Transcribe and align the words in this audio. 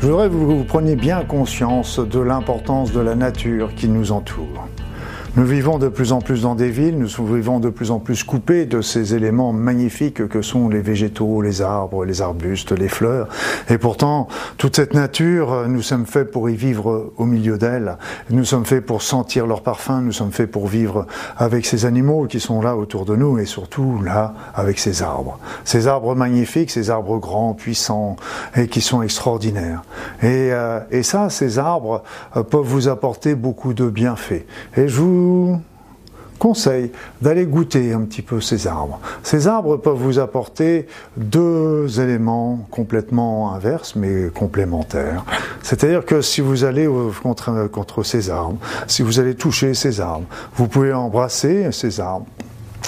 Je 0.00 0.06
voudrais 0.06 0.28
que 0.28 0.34
vous 0.34 0.62
preniez 0.62 0.94
bien 0.94 1.24
conscience 1.24 1.98
de 1.98 2.20
l'importance 2.20 2.92
de 2.92 3.00
la 3.00 3.16
nature 3.16 3.74
qui 3.74 3.88
nous 3.88 4.12
entoure. 4.12 4.68
Nous 5.36 5.44
vivons 5.44 5.78
de 5.78 5.88
plus 5.88 6.12
en 6.12 6.20
plus 6.20 6.42
dans 6.42 6.54
des 6.54 6.70
villes, 6.70 6.98
nous 6.98 7.26
vivons 7.26 7.60
de 7.60 7.68
plus 7.68 7.90
en 7.90 7.98
plus 7.98 8.24
coupés 8.24 8.64
de 8.64 8.80
ces 8.80 9.14
éléments 9.14 9.52
magnifiques 9.52 10.26
que 10.26 10.40
sont 10.40 10.68
les 10.70 10.80
végétaux, 10.80 11.42
les 11.42 11.60
arbres, 11.60 12.06
les 12.06 12.22
arbustes, 12.22 12.72
les 12.72 12.88
fleurs. 12.88 13.28
Et 13.68 13.76
pourtant, 13.76 14.28
toute 14.56 14.76
cette 14.76 14.94
nature, 14.94 15.68
nous 15.68 15.82
sommes 15.82 16.06
faits 16.06 16.30
pour 16.32 16.48
y 16.48 16.56
vivre 16.56 17.12
au 17.18 17.26
milieu 17.26 17.58
d'elle. 17.58 17.98
Nous 18.30 18.44
sommes 18.44 18.64
faits 18.64 18.84
pour 18.84 19.02
sentir 19.02 19.46
leur 19.46 19.62
parfum, 19.62 20.00
nous 20.00 20.12
sommes 20.12 20.32
faits 20.32 20.50
pour 20.50 20.66
vivre 20.66 21.06
avec 21.36 21.66
ces 21.66 21.84
animaux 21.84 22.26
qui 22.26 22.40
sont 22.40 22.62
là 22.62 22.76
autour 22.76 23.04
de 23.04 23.14
nous 23.14 23.38
et 23.38 23.44
surtout 23.44 24.00
là 24.02 24.34
avec 24.54 24.78
ces 24.78 25.02
arbres. 25.02 25.38
Ces 25.64 25.88
arbres 25.88 26.14
magnifiques, 26.14 26.70
ces 26.70 26.88
arbres 26.88 27.18
grands, 27.18 27.52
puissants 27.52 28.16
et 28.56 28.66
qui 28.66 28.80
sont 28.80 29.02
extraordinaires. 29.02 29.82
Et, 30.22 30.52
euh, 30.52 30.80
et 30.90 31.02
ça, 31.02 31.28
ces 31.28 31.58
arbres 31.58 32.02
euh, 32.36 32.42
peuvent 32.42 32.64
vous 32.64 32.88
apporter 32.88 33.34
beaucoup 33.34 33.74
de 33.74 33.90
bienfaits. 33.90 34.46
Et 34.76 34.88
je 34.88 35.00
vous 35.00 35.17
conseille 36.38 36.92
d'aller 37.20 37.46
goûter 37.46 37.92
un 37.92 38.02
petit 38.02 38.22
peu 38.22 38.40
ces 38.40 38.66
arbres. 38.66 39.00
Ces 39.22 39.48
arbres 39.48 39.76
peuvent 39.76 39.96
vous 39.96 40.18
apporter 40.18 40.86
deux 41.16 42.00
éléments 42.00 42.66
complètement 42.70 43.52
inverses 43.54 43.96
mais 43.96 44.30
complémentaires. 44.34 45.24
C'est-à-dire 45.62 46.04
que 46.04 46.22
si 46.22 46.40
vous 46.40 46.64
allez 46.64 46.88
contre 47.22 48.02
ces 48.02 48.30
arbres, 48.30 48.58
si 48.86 49.02
vous 49.02 49.20
allez 49.20 49.34
toucher 49.34 49.74
ces 49.74 50.00
arbres, 50.00 50.26
vous 50.54 50.68
pouvez 50.68 50.92
embrasser 50.92 51.70
ces 51.72 52.00
arbres, 52.00 52.26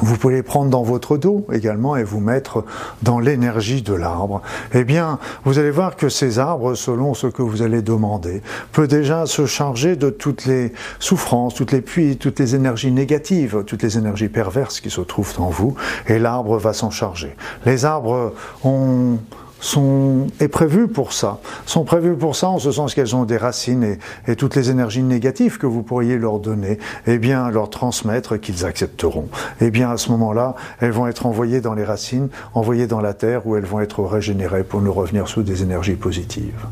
vous 0.00 0.16
pouvez 0.16 0.36
les 0.36 0.42
prendre 0.42 0.70
dans 0.70 0.82
votre 0.82 1.16
dos 1.16 1.46
également 1.52 1.96
et 1.96 2.04
vous 2.04 2.20
mettre 2.20 2.64
dans 3.02 3.18
l'énergie 3.18 3.82
de 3.82 3.94
l'arbre. 3.94 4.42
Eh 4.72 4.84
bien, 4.84 5.18
vous 5.44 5.58
allez 5.58 5.70
voir 5.70 5.96
que 5.96 6.08
ces 6.08 6.38
arbres, 6.38 6.74
selon 6.74 7.14
ce 7.14 7.26
que 7.26 7.42
vous 7.42 7.62
allez 7.62 7.82
demander, 7.82 8.42
peut 8.72 8.88
déjà 8.88 9.26
se 9.26 9.46
charger 9.46 9.96
de 9.96 10.10
toutes 10.10 10.46
les 10.46 10.72
souffrances, 10.98 11.54
toutes 11.54 11.72
les 11.72 11.82
puits, 11.82 12.16
toutes 12.16 12.38
les 12.38 12.54
énergies 12.54 12.92
négatives, 12.92 13.64
toutes 13.66 13.82
les 13.82 13.98
énergies 13.98 14.28
perverses 14.28 14.80
qui 14.80 14.90
se 14.90 15.00
trouvent 15.00 15.34
en 15.38 15.50
vous, 15.50 15.74
et 16.06 16.18
l'arbre 16.18 16.58
va 16.58 16.72
s'en 16.72 16.90
charger. 16.90 17.36
Les 17.66 17.84
arbres 17.84 18.32
ont 18.64 19.18
sont, 19.62 20.26
est 20.40 20.48
prévu 20.48 20.88
pour 20.88 21.12
ça. 21.12 21.38
Sont 21.66 21.84
prévues 21.84 22.16
pour 22.16 22.36
ça 22.36 22.48
en 22.48 22.58
ce 22.58 22.70
sens 22.72 22.94
qu'elles 22.94 23.16
ont 23.16 23.24
des 23.24 23.36
racines 23.36 23.96
et, 24.26 24.36
toutes 24.36 24.56
les 24.56 24.70
énergies 24.70 25.02
négatives 25.02 25.56
que 25.56 25.66
vous 25.66 25.82
pourriez 25.82 26.18
leur 26.18 26.40
donner, 26.40 26.78
eh 27.06 27.18
bien, 27.18 27.48
leur 27.48 27.70
transmettre 27.70 28.40
qu'ils 28.40 28.66
accepteront. 28.66 29.28
Eh 29.60 29.70
bien, 29.70 29.90
à 29.90 29.96
ce 29.96 30.10
moment-là, 30.10 30.56
elles 30.80 30.90
vont 30.90 31.06
être 31.06 31.26
envoyées 31.26 31.60
dans 31.60 31.74
les 31.74 31.84
racines, 31.84 32.28
envoyées 32.54 32.88
dans 32.88 33.00
la 33.00 33.14
terre 33.14 33.46
où 33.46 33.56
elles 33.56 33.64
vont 33.64 33.80
être 33.80 34.02
régénérées 34.02 34.64
pour 34.64 34.80
nous 34.80 34.92
revenir 34.92 35.28
sous 35.28 35.42
des 35.42 35.62
énergies 35.62 35.94
positives. 35.94 36.66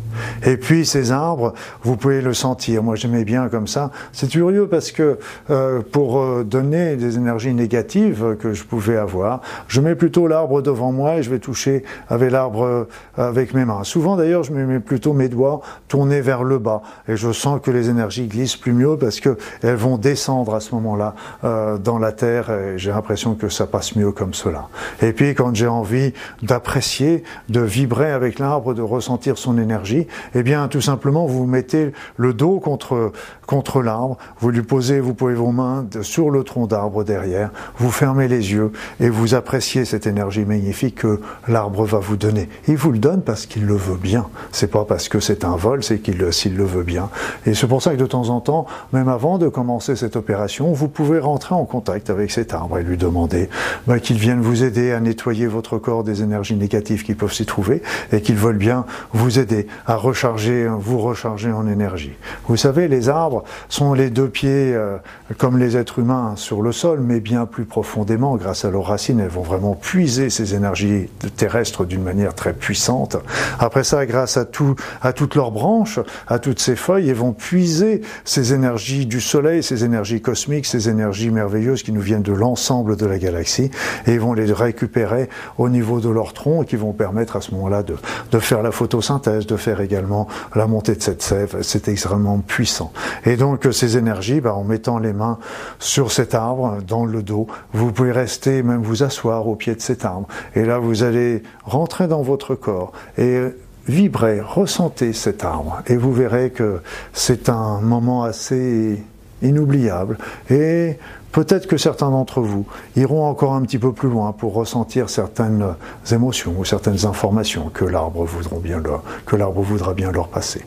Et 0.44 0.56
puis, 0.56 0.84
ces 0.84 1.12
arbres, 1.12 1.54
vous 1.82 1.96
pouvez 1.96 2.20
le 2.20 2.34
sentir. 2.34 2.82
Moi, 2.82 2.96
j'aimais 2.96 3.24
bien 3.24 3.48
comme 3.48 3.68
ça. 3.68 3.92
C'est 4.12 4.28
curieux 4.28 4.66
parce 4.66 4.90
que 4.90 5.18
euh, 5.50 5.80
pour 5.92 6.20
euh, 6.20 6.42
donner 6.42 6.96
des 6.96 7.16
énergies 7.16 7.54
négatives 7.54 8.36
que 8.40 8.52
je 8.52 8.64
pouvais 8.64 8.96
avoir, 8.96 9.42
je 9.68 9.80
mets 9.80 9.94
plutôt 9.94 10.26
l'arbre 10.26 10.60
devant 10.60 10.90
moi 10.90 11.16
et 11.16 11.22
je 11.22 11.30
vais 11.30 11.38
toucher 11.38 11.84
avec 12.08 12.32
l'arbre 12.32 12.79
avec 13.16 13.54
mes 13.54 13.64
mains. 13.64 13.84
Souvent 13.84 14.16
d'ailleurs, 14.16 14.42
je 14.42 14.52
mets 14.52 14.80
plutôt 14.80 15.12
mes 15.12 15.28
doigts 15.28 15.60
tournés 15.88 16.20
vers 16.20 16.44
le 16.44 16.58
bas 16.58 16.82
et 17.08 17.16
je 17.16 17.32
sens 17.32 17.60
que 17.62 17.70
les 17.70 17.88
énergies 17.88 18.26
glissent 18.26 18.56
plus 18.56 18.72
mieux 18.72 18.96
parce 18.96 19.20
que 19.20 19.36
elles 19.62 19.76
vont 19.76 19.98
descendre 19.98 20.54
à 20.54 20.60
ce 20.60 20.74
moment-là 20.74 21.14
euh, 21.44 21.78
dans 21.78 21.98
la 21.98 22.12
terre 22.12 22.50
et 22.50 22.78
j'ai 22.78 22.90
l'impression 22.90 23.34
que 23.34 23.48
ça 23.48 23.66
passe 23.66 23.96
mieux 23.96 24.12
comme 24.12 24.34
cela. 24.34 24.68
Et 25.02 25.12
puis 25.12 25.34
quand 25.34 25.54
j'ai 25.54 25.66
envie 25.66 26.12
d'apprécier, 26.42 27.24
de 27.48 27.60
vibrer 27.60 28.10
avec 28.10 28.38
l'arbre, 28.38 28.74
de 28.74 28.82
ressentir 28.82 29.38
son 29.38 29.58
énergie, 29.58 30.06
eh 30.34 30.42
bien 30.42 30.68
tout 30.68 30.80
simplement 30.80 31.26
vous 31.26 31.46
mettez 31.46 31.92
le 32.16 32.34
dos 32.34 32.60
contre 32.60 33.12
contre 33.50 33.82
l'arbre, 33.82 34.16
vous 34.38 34.50
lui 34.50 34.62
posez, 34.62 35.00
vous 35.00 35.12
pouvez 35.12 35.34
vos 35.34 35.50
mains 35.50 35.84
sur 36.02 36.30
le 36.30 36.44
tronc 36.44 36.68
d'arbre 36.68 37.02
derrière, 37.02 37.50
vous 37.78 37.90
fermez 37.90 38.28
les 38.28 38.52
yeux 38.52 38.70
et 39.00 39.08
vous 39.08 39.34
appréciez 39.34 39.84
cette 39.84 40.06
énergie 40.06 40.44
magnifique 40.44 41.00
que 41.00 41.20
l'arbre 41.48 41.84
va 41.84 41.98
vous 41.98 42.16
donner. 42.16 42.48
Il 42.70 42.76
vous 42.76 42.92
le 42.92 43.00
donne 43.00 43.22
parce 43.22 43.46
qu'il 43.46 43.66
le 43.66 43.74
veut 43.74 43.96
bien. 43.96 44.28
C'est 44.52 44.70
pas 44.70 44.84
parce 44.84 45.08
que 45.08 45.18
c'est 45.18 45.44
un 45.44 45.56
vol, 45.56 45.82
c'est 45.82 45.98
qu'il 45.98 46.32
s'il 46.32 46.56
le 46.56 46.62
veut 46.62 46.84
bien. 46.84 47.10
Et 47.44 47.52
c'est 47.54 47.66
pour 47.66 47.82
ça 47.82 47.90
que 47.90 47.96
de 47.96 48.06
temps 48.06 48.28
en 48.28 48.40
temps, 48.40 48.64
même 48.92 49.08
avant 49.08 49.38
de 49.38 49.48
commencer 49.48 49.96
cette 49.96 50.14
opération, 50.14 50.72
vous 50.72 50.86
pouvez 50.86 51.18
rentrer 51.18 51.56
en 51.56 51.64
contact 51.64 52.10
avec 52.10 52.30
cet 52.30 52.54
arbre 52.54 52.78
et 52.78 52.84
lui 52.84 52.96
demander 52.96 53.48
bah, 53.88 53.98
qu'il 53.98 54.18
vienne 54.18 54.40
vous 54.40 54.62
aider 54.62 54.92
à 54.92 55.00
nettoyer 55.00 55.48
votre 55.48 55.78
corps 55.78 56.04
des 56.04 56.22
énergies 56.22 56.54
négatives 56.54 57.02
qui 57.02 57.14
peuvent 57.14 57.32
s'y 57.32 57.44
trouver 57.44 57.82
et 58.12 58.20
qu'il 58.20 58.36
veuille 58.36 58.56
bien 58.56 58.86
vous 59.12 59.40
aider 59.40 59.66
à 59.84 59.96
recharger, 59.96 60.68
vous 60.78 61.00
recharger 61.00 61.50
en 61.50 61.66
énergie. 61.66 62.12
Vous 62.46 62.56
savez, 62.56 62.86
les 62.86 63.08
arbres 63.08 63.42
sont 63.68 63.94
les 63.94 64.10
deux 64.10 64.28
pieds, 64.28 64.72
euh, 64.76 64.96
comme 65.38 65.58
les 65.58 65.76
êtres 65.76 65.98
humains, 65.98 66.34
sur 66.36 66.62
le 66.62 66.70
sol, 66.70 67.00
mais 67.00 67.18
bien 67.18 67.46
plus 67.46 67.64
profondément, 67.64 68.36
grâce 68.36 68.64
à 68.64 68.70
leurs 68.70 68.86
racines, 68.86 69.18
elles 69.18 69.26
vont 69.26 69.42
vraiment 69.42 69.74
puiser 69.74 70.30
ces 70.30 70.54
énergies 70.54 71.08
terrestres 71.36 71.84
d'une 71.84 72.04
manière 72.04 72.32
très 72.32 72.52
puissante. 72.60 73.16
Après 73.58 73.82
ça, 73.82 74.06
grâce 74.06 74.36
à 74.36 74.44
tout, 74.44 74.76
à 75.02 75.12
toutes 75.12 75.34
leurs 75.34 75.50
branches, 75.50 75.98
à 76.28 76.38
toutes 76.38 76.60
ces 76.60 76.76
feuilles, 76.76 77.08
elles 77.08 77.16
vont 77.16 77.32
puiser 77.32 78.02
ces 78.24 78.52
énergies 78.52 79.06
du 79.06 79.20
soleil, 79.20 79.62
ces 79.62 79.84
énergies 79.84 80.22
cosmiques, 80.22 80.66
ces 80.66 80.88
énergies 80.88 81.30
merveilleuses 81.30 81.82
qui 81.82 81.92
nous 81.92 82.00
viennent 82.00 82.22
de 82.22 82.32
l'ensemble 82.32 82.96
de 82.96 83.06
la 83.06 83.18
galaxie, 83.18 83.70
et 84.06 84.18
vont 84.18 84.34
les 84.34 84.52
récupérer 84.52 85.28
au 85.58 85.68
niveau 85.68 86.00
de 86.00 86.08
leur 86.08 86.32
tronc 86.32 86.62
et 86.62 86.66
qui 86.66 86.76
vont 86.76 86.92
permettre 86.92 87.36
à 87.36 87.40
ce 87.40 87.52
moment-là 87.54 87.82
de, 87.82 87.96
de 88.30 88.38
faire 88.38 88.62
la 88.62 88.70
photosynthèse, 88.70 89.46
de 89.46 89.56
faire 89.56 89.80
également 89.80 90.28
la 90.54 90.66
montée 90.66 90.94
de 90.94 91.02
cette 91.02 91.22
sève. 91.22 91.56
C'est 91.62 91.88
extrêmement 91.88 92.38
puissant. 92.38 92.92
Et 93.24 93.36
donc 93.36 93.66
ces 93.72 93.96
énergies, 93.96 94.40
bah, 94.40 94.54
en 94.54 94.64
mettant 94.64 94.98
les 94.98 95.12
mains 95.12 95.38
sur 95.78 96.12
cet 96.12 96.34
arbre, 96.34 96.78
dans 96.86 97.04
le 97.04 97.22
dos, 97.22 97.46
vous 97.72 97.92
pouvez 97.92 98.12
rester, 98.12 98.62
même 98.62 98.82
vous 98.82 99.02
asseoir 99.02 99.46
au 99.46 99.56
pied 99.56 99.74
de 99.74 99.80
cet 99.80 100.04
arbre. 100.04 100.26
Et 100.54 100.64
là, 100.64 100.78
vous 100.78 101.02
allez 101.02 101.42
rentrer 101.64 102.08
dans 102.08 102.22
votre 102.22 102.39
corps 102.54 102.92
et 103.18 103.40
vibrer, 103.86 104.40
ressentez 104.40 105.12
cet 105.12 105.44
arbre. 105.44 105.82
Et 105.86 105.96
vous 105.96 106.12
verrez 106.12 106.50
que 106.50 106.80
c'est 107.12 107.48
un 107.48 107.80
moment 107.80 108.24
assez 108.24 109.02
inoubliable. 109.42 110.18
Et 110.50 110.98
peut-être 111.32 111.66
que 111.66 111.76
certains 111.76 112.10
d'entre 112.10 112.40
vous 112.40 112.66
iront 112.96 113.24
encore 113.24 113.54
un 113.54 113.62
petit 113.62 113.78
peu 113.78 113.92
plus 113.92 114.08
loin 114.08 114.32
pour 114.32 114.54
ressentir 114.54 115.08
certaines 115.10 115.64
émotions 116.10 116.54
ou 116.58 116.64
certaines 116.64 117.06
informations 117.06 117.70
que 117.72 117.84
l'arbre 117.84 118.24
voudra 118.24 119.94
bien 119.94 120.12
leur 120.12 120.28
passer. 120.28 120.64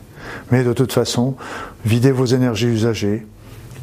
Mais 0.50 0.64
de 0.64 0.72
toute 0.72 0.92
façon, 0.92 1.34
videz 1.84 2.10
vos 2.10 2.26
énergies 2.26 2.66
usagées, 2.66 3.26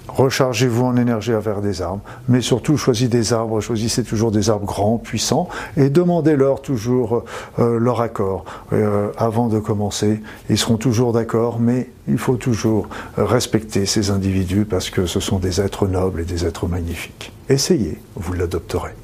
rechargez-vous 0.08 0.86
en 0.86 0.98
énergie 0.98 1.34
à 1.34 1.40
vers 1.40 1.62
des 1.62 1.82
arbres, 1.82 2.02
mais 2.28 2.42
surtout 2.42 2.78
choisissez 2.78 3.10
des 3.10 3.34
arbres, 3.34 3.62
choisissez 3.62 4.04
toujours 4.04 4.32
des 4.32 4.50
arbres 4.50 4.66
grands, 4.66 4.98
puissants, 4.98 5.48
et 5.78 5.90
demandez-leur 5.90 6.62
toujours 6.62 7.24
euh, 7.60 7.80
leur 7.80 8.02
accord 8.02 8.46
euh, 8.74 9.12
avant 9.18 9.48
de 9.48 9.60
commencer. 9.60 10.22
Ils 10.50 10.58
seront 10.58 10.78
toujours 10.78 11.14
d'accord, 11.14 11.60
mais 11.60 11.90
il 12.08 12.18
faut 12.18 12.36
toujours 12.36 12.88
respecter 13.18 13.86
ces 13.86 14.10
individus 14.10 14.66
parce 14.66 14.90
que 14.90 15.06
ce 15.06 15.20
sont 15.20 15.40
des 15.40 15.62
êtres 15.62 15.88
nobles 15.88 16.22
et 16.22 16.26
des 16.26 16.46
êtres 16.46 16.68
magnifiques. 16.68 17.32
Essayez, 17.50 18.00
vous 18.16 18.34
l'adopterez. 18.34 18.96